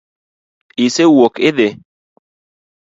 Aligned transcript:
Isewuok 0.85 1.35
idhi? 1.49 1.69